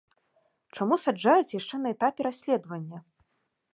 Чаму 0.77 0.97
саджаюць 1.03 1.55
яшчэ 1.59 1.75
на 1.85 1.93
этапе 1.95 2.21
расследавання? 2.29 2.97